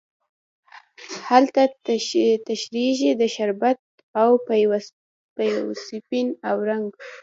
[1.29, 1.61] هلته
[2.53, 3.79] تشیږې د شربت
[4.21, 4.73] او پېو
[5.89, 6.93] سپین او رنګین،